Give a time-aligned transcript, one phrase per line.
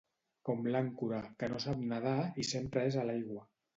[0.47, 3.45] Com l'àncora: que no sap nedar i sempre és a l'aigua.